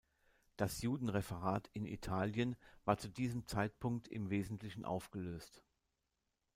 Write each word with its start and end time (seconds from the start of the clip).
Das 0.57 0.81
„Judenreferat“ 0.81 1.69
in 1.73 1.85
Italien 1.85 2.55
war 2.85 2.97
zu 2.97 3.07
diesem 3.07 3.45
Zeitpunkt 3.45 4.07
im 4.07 4.31
Wesentlichen 4.31 4.83
aufgelöst. 4.83 5.63